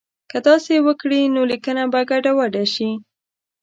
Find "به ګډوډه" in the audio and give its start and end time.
1.91-2.63